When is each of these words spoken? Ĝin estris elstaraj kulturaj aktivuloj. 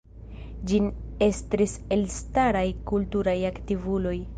Ĝin 0.71 0.87
estris 1.27 1.77
elstaraj 1.99 2.67
kulturaj 2.95 3.41
aktivuloj. 3.55 4.21